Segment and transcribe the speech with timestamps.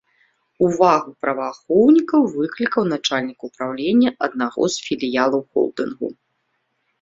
[0.67, 6.07] Увагу праваахоўнікаў выклікаў начальнік упраўлення аднаго з філіялаў холдынгу.